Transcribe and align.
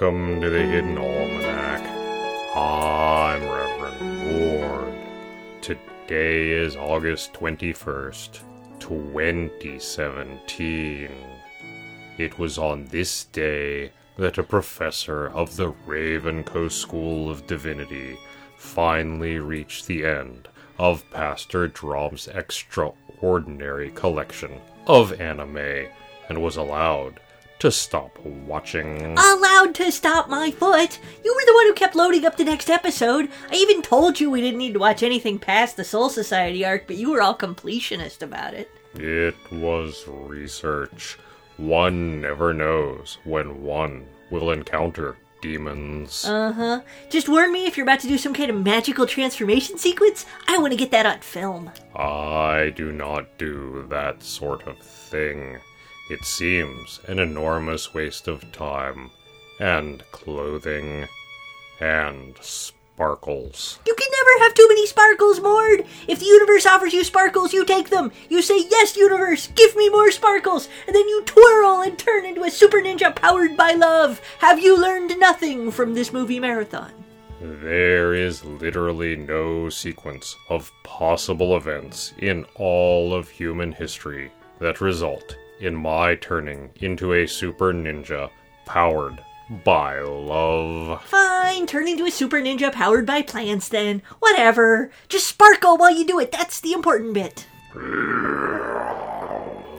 Welcome 0.00 0.40
to 0.42 0.48
the 0.48 0.62
Hidden 0.62 0.96
Almanac. 0.96 1.82
I'm 2.56 3.42
Reverend 3.42 4.30
Mord. 4.30 4.94
Today 5.60 6.52
is 6.52 6.76
August 6.76 7.32
21st, 7.32 8.38
2017. 8.78 11.10
It 12.16 12.38
was 12.38 12.58
on 12.58 12.84
this 12.84 13.24
day 13.24 13.90
that 14.16 14.38
a 14.38 14.44
professor 14.44 15.30
of 15.30 15.56
the 15.56 15.72
RavenCoast 15.72 16.70
School 16.70 17.28
of 17.28 17.48
Divinity 17.48 18.16
finally 18.56 19.40
reached 19.40 19.88
the 19.88 20.04
end 20.04 20.46
of 20.78 21.10
Pastor 21.10 21.66
Drom's 21.66 22.28
extraordinary 22.28 23.90
collection 23.90 24.60
of 24.86 25.20
anime 25.20 25.88
and 26.28 26.40
was 26.40 26.56
allowed 26.56 27.18
to 27.60 27.70
stop 27.70 28.18
watching. 28.24 29.16
Allowed 29.18 29.74
to 29.76 29.90
stop 29.90 30.28
my 30.28 30.50
foot? 30.50 30.98
You 31.24 31.34
were 31.34 31.46
the 31.46 31.54
one 31.54 31.66
who 31.66 31.74
kept 31.74 31.96
loading 31.96 32.24
up 32.24 32.36
the 32.36 32.44
next 32.44 32.70
episode. 32.70 33.28
I 33.50 33.54
even 33.54 33.82
told 33.82 34.20
you 34.20 34.30
we 34.30 34.40
didn't 34.40 34.58
need 34.58 34.74
to 34.74 34.78
watch 34.78 35.02
anything 35.02 35.38
past 35.38 35.76
the 35.76 35.84
Soul 35.84 36.08
Society 36.08 36.64
arc, 36.64 36.86
but 36.86 36.96
you 36.96 37.10
were 37.10 37.22
all 37.22 37.36
completionist 37.36 38.22
about 38.22 38.54
it. 38.54 38.70
It 38.94 39.34
was 39.52 40.04
research. 40.06 41.18
One 41.56 42.20
never 42.20 42.54
knows 42.54 43.18
when 43.24 43.62
one 43.62 44.06
will 44.30 44.50
encounter 44.50 45.16
demons. 45.40 46.24
Uh 46.24 46.52
huh. 46.52 46.80
Just 47.10 47.28
warn 47.28 47.52
me 47.52 47.66
if 47.66 47.76
you're 47.76 47.84
about 47.84 48.00
to 48.00 48.08
do 48.08 48.18
some 48.18 48.34
kind 48.34 48.50
of 48.50 48.62
magical 48.64 49.06
transformation 49.06 49.78
sequence. 49.78 50.26
I 50.46 50.58
want 50.58 50.72
to 50.72 50.76
get 50.76 50.90
that 50.92 51.06
on 51.06 51.20
film. 51.20 51.70
I 51.94 52.72
do 52.76 52.92
not 52.92 53.38
do 53.38 53.86
that 53.90 54.22
sort 54.22 54.66
of 54.66 54.78
thing. 54.80 55.58
It 56.10 56.24
seems 56.24 57.00
an 57.06 57.18
enormous 57.18 57.92
waste 57.92 58.28
of 58.28 58.50
time, 58.50 59.10
and 59.60 60.02
clothing, 60.10 61.06
and 61.80 62.34
sparkles. 62.40 63.78
You 63.86 63.94
can 63.94 64.08
never 64.10 64.44
have 64.44 64.54
too 64.54 64.66
many 64.68 64.86
sparkles, 64.86 65.38
Mord. 65.38 65.84
If 66.08 66.18
the 66.18 66.24
universe 66.24 66.64
offers 66.64 66.94
you 66.94 67.04
sparkles, 67.04 67.52
you 67.52 67.64
take 67.66 67.90
them. 67.90 68.10
You 68.30 68.40
say, 68.40 68.64
Yes, 68.70 68.96
universe, 68.96 69.48
give 69.48 69.76
me 69.76 69.90
more 69.90 70.10
sparkles. 70.10 70.68
And 70.86 70.96
then 70.96 71.06
you 71.08 71.22
twirl 71.24 71.82
and 71.82 71.98
turn 71.98 72.24
into 72.24 72.42
a 72.42 72.50
super 72.50 72.78
ninja 72.78 73.14
powered 73.14 73.54
by 73.54 73.72
love. 73.72 74.22
Have 74.38 74.58
you 74.58 74.80
learned 74.80 75.18
nothing 75.18 75.70
from 75.70 75.92
this 75.92 76.12
movie 76.12 76.40
marathon? 76.40 76.92
There 77.40 78.14
is 78.14 78.44
literally 78.44 79.14
no 79.14 79.68
sequence 79.68 80.34
of 80.48 80.72
possible 80.84 81.56
events 81.56 82.14
in 82.18 82.46
all 82.54 83.12
of 83.12 83.28
human 83.28 83.72
history 83.72 84.32
that 84.58 84.80
result 84.80 85.36
in 85.60 85.76
my 85.76 86.14
turning 86.14 86.70
into 86.76 87.12
a 87.12 87.26
super 87.26 87.72
ninja 87.72 88.30
powered 88.64 89.22
by 89.64 90.00
love. 90.00 91.02
Fine, 91.04 91.66
turn 91.66 91.88
into 91.88 92.04
a 92.06 92.10
super 92.10 92.36
ninja 92.38 92.72
powered 92.72 93.06
by 93.06 93.22
plants 93.22 93.68
then. 93.68 94.02
Whatever. 94.18 94.90
Just 95.08 95.26
sparkle 95.26 95.76
while 95.76 95.90
you 95.90 96.06
do 96.06 96.20
it. 96.20 96.30
That's 96.30 96.60
the 96.60 96.72
important 96.72 97.14
bit. 97.14 97.46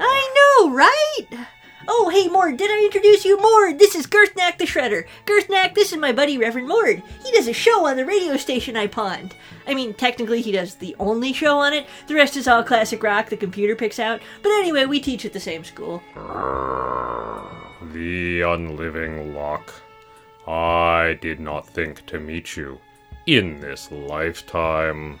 I 0.00 0.34
know, 0.34 0.70
right? 0.70 1.46
Oh, 1.88 2.08
hey, 2.10 2.28
Mord, 2.28 2.56
did 2.56 2.70
I 2.70 2.84
introduce 2.84 3.24
you? 3.24 3.40
Mord, 3.40 3.78
this 3.78 3.96
is 3.96 4.06
Girthnak 4.06 4.58
the 4.58 4.66
Shredder. 4.66 5.04
Girthnak, 5.26 5.74
this 5.74 5.92
is 5.92 5.98
my 5.98 6.12
buddy 6.12 6.38
Reverend 6.38 6.68
Mord. 6.68 7.02
He 7.24 7.32
does 7.32 7.48
a 7.48 7.52
show 7.52 7.86
on 7.86 7.96
the 7.96 8.06
radio 8.06 8.36
station 8.36 8.76
I 8.76 8.86
pawned. 8.86 9.34
I 9.66 9.74
mean, 9.74 9.94
technically, 9.94 10.42
he 10.42 10.52
does 10.52 10.76
the 10.76 10.94
only 11.00 11.32
show 11.32 11.58
on 11.58 11.72
it. 11.72 11.86
The 12.06 12.14
rest 12.14 12.36
is 12.36 12.46
all 12.46 12.62
classic 12.62 13.02
rock 13.02 13.28
the 13.28 13.36
computer 13.36 13.74
picks 13.74 13.98
out. 13.98 14.20
But 14.42 14.50
anyway, 14.50 14.84
we 14.84 15.00
teach 15.00 15.24
at 15.24 15.32
the 15.32 15.40
same 15.40 15.64
school. 15.64 16.02
The 17.92 18.42
unliving 18.42 19.34
lock. 19.34 19.72
I 20.46 21.18
did 21.20 21.40
not 21.40 21.66
think 21.66 22.06
to 22.06 22.20
meet 22.20 22.56
you 22.56 22.78
in 23.26 23.58
this 23.60 23.90
lifetime. 23.90 25.18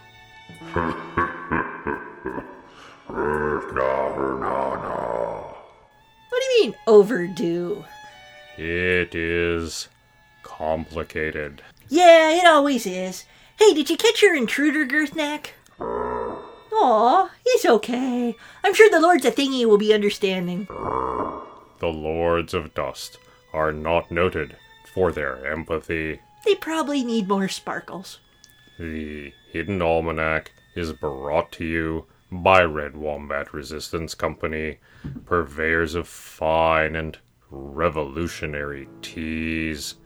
Overdue? 6.86 7.84
It 8.56 9.14
is 9.14 9.88
complicated. 10.42 11.62
Yeah, 11.88 12.30
it 12.30 12.46
always 12.46 12.86
is. 12.86 13.24
Hey, 13.58 13.74
did 13.74 13.90
you 13.90 13.96
catch 13.96 14.22
your 14.22 14.34
intruder, 14.34 14.86
Girthnak? 14.86 15.48
Aw, 15.80 17.30
he's 17.44 17.66
okay. 17.66 18.34
I'm 18.64 18.74
sure 18.74 18.90
the 18.90 19.00
Lords 19.00 19.24
of 19.24 19.34
Thingy 19.34 19.64
will 19.66 19.78
be 19.78 19.94
understanding. 19.94 20.66
The 20.66 21.88
Lords 21.88 22.54
of 22.54 22.74
Dust 22.74 23.18
are 23.52 23.72
not 23.72 24.10
noted 24.10 24.56
for 24.94 25.12
their 25.12 25.46
empathy. 25.46 26.20
They 26.44 26.54
probably 26.54 27.04
need 27.04 27.28
more 27.28 27.48
sparkles. 27.48 28.18
The 28.78 29.32
Hidden 29.52 29.80
Almanac 29.82 30.50
is 30.74 30.92
brought 30.92 31.52
to 31.52 31.64
you 31.64 32.06
by 32.32 32.62
Red 32.62 32.96
Wombat 32.96 33.52
Resistance 33.52 34.14
Company, 34.14 34.78
purveyors 35.26 35.94
of 35.94 36.08
fine 36.08 36.96
and 36.96 37.18
revolutionary 37.50 38.88
teas. 39.02 39.96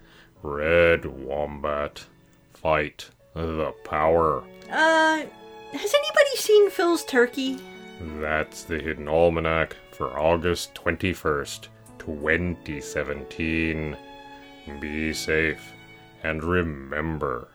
Red 0.42 1.04
Wombat, 1.06 2.04
fight 2.52 3.08
the 3.34 3.72
power. 3.84 4.42
Uh, 4.68 5.22
has 5.72 5.94
anybody 5.94 6.36
seen 6.36 6.68
Phil's 6.70 7.04
turkey? 7.04 7.58
That's 8.00 8.64
the 8.64 8.80
Hidden 8.80 9.08
Almanac 9.08 9.76
for 9.92 10.18
August 10.18 10.74
21st, 10.74 11.68
2017. 11.98 13.96
Be 14.80 15.12
safe 15.12 15.72
and 16.22 16.42
remember, 16.42 17.48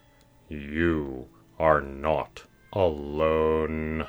you 0.47 1.27
are 1.59 1.81
not 1.81 2.43
alone. 2.71 4.07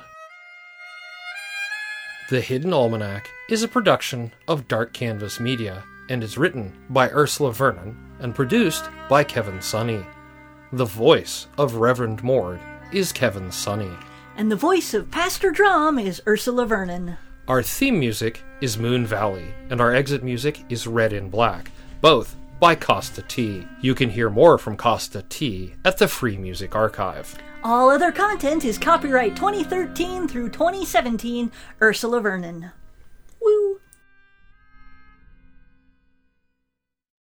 The 2.29 2.39
Hidden 2.39 2.71
Almanac 2.71 3.29
is 3.49 3.63
a 3.63 3.67
production 3.67 4.31
of 4.47 4.69
Dark 4.69 4.93
Canvas 4.93 5.41
Media 5.41 5.83
and 6.09 6.23
is 6.23 6.37
written 6.37 6.71
by 6.89 7.09
Ursula 7.09 7.51
Vernon 7.51 7.97
and 8.19 8.33
produced 8.33 8.85
by 9.09 9.25
Kevin 9.25 9.59
Sonney. 9.61 10.05
The 10.71 10.85
voice 10.85 11.47
of 11.57 11.75
Reverend 11.75 12.23
Mord 12.23 12.61
is 12.93 13.11
Kevin 13.11 13.51
Sonney. 13.51 13.93
And 14.37 14.49
the 14.49 14.55
voice 14.55 14.93
of 14.93 15.11
Pastor 15.11 15.51
Drom 15.51 15.99
is 15.99 16.21
Ursula 16.25 16.65
Vernon. 16.65 17.17
Our 17.49 17.61
theme 17.61 17.99
music 17.99 18.41
is 18.61 18.77
Moon 18.77 19.05
Valley, 19.05 19.53
and 19.69 19.81
our 19.81 19.93
exit 19.93 20.23
music 20.23 20.63
is 20.69 20.87
Red 20.87 21.11
in 21.11 21.29
Black, 21.29 21.71
both 21.99 22.37
by 22.63 22.77
Kosta 22.77 23.27
T. 23.27 23.67
You 23.81 23.93
can 23.93 24.09
hear 24.09 24.29
more 24.29 24.57
from 24.57 24.77
Kosta 24.77 25.27
T 25.27 25.73
at 25.83 25.97
the 25.97 26.07
Free 26.07 26.37
Music 26.37 26.77
Archive. 26.77 27.35
All 27.61 27.89
other 27.89 28.09
content 28.09 28.63
is 28.63 28.77
copyright 28.77 29.35
2013 29.35 30.29
through 30.29 30.47
2017, 30.47 31.51
Ursula 31.81 32.21
Vernon. 32.21 32.71